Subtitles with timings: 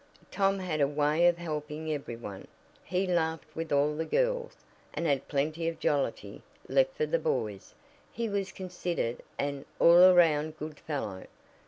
[0.31, 2.47] Tom had a way of helping every one.
[2.83, 4.57] He laughed with all the girls,
[4.95, 7.75] and had plenty of jollity left for the boys
[8.11, 11.27] he was considered an "all around good fellow."